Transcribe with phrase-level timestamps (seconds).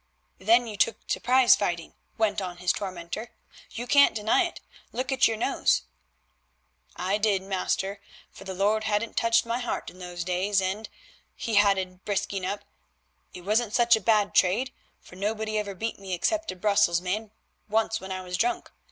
[0.39, 3.29] "Then you took to prize fighting," went on his tormentor;
[3.69, 4.59] "you can't deny it;
[4.91, 5.83] look at your nose."
[6.95, 8.01] "I did, master,
[8.31, 10.89] for the Lord hadn't touched my heart in those days, and,"
[11.35, 12.61] he added, brisking up,
[13.35, 17.29] "it wasn't such a bad trade, for nobody ever beat me except a Brussels man
[17.69, 18.71] once when I was drunk.